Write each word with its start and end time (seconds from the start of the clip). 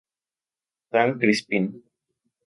San 0.91 1.19
Crispin 1.21 1.63